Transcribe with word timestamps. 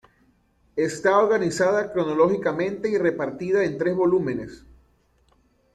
Está 0.77 1.19
organizada 1.19 1.93
cronológicamente 1.93 2.89
y 2.89 2.97
repartida 2.97 3.63
en 3.65 3.77
tres 3.77 3.95
volúmenes. 3.95 4.65